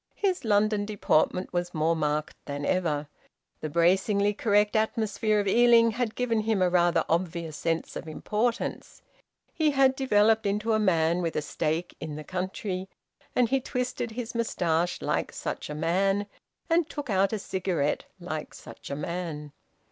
His 0.15 0.43
London 0.43 0.83
deportment 0.83 1.53
was 1.53 1.75
more 1.75 1.95
marked 1.95 2.35
than 2.45 2.65
ever. 2.65 3.07
The 3.59 3.69
bracingly 3.69 4.33
correct 4.33 4.75
atmosphere 4.75 5.39
of 5.39 5.47
Ealing 5.47 5.91
had 5.91 6.15
given 6.15 6.39
him 6.39 6.59
a 6.59 6.71
rather 6.71 7.05
obvious 7.07 7.55
sense 7.55 7.95
of 7.95 8.07
importance. 8.07 9.03
He 9.53 9.69
had 9.69 9.95
developed 9.95 10.47
into 10.47 10.73
a 10.73 10.79
man 10.79 11.21
with 11.21 11.35
a 11.35 11.41
stake 11.43 11.95
in 11.99 12.15
the 12.15 12.23
country, 12.23 12.89
and 13.35 13.49
he 13.49 13.59
twisted 13.61 14.09
his 14.13 14.33
moustache 14.33 15.03
like 15.03 15.31
such 15.31 15.69
a 15.69 15.75
man, 15.75 16.25
and 16.67 16.89
took 16.89 17.11
out 17.11 17.31
a 17.31 17.37
cigarette 17.37 18.05
like 18.19 18.55
such 18.55 18.89
a 18.89 18.95
man. 18.95 19.51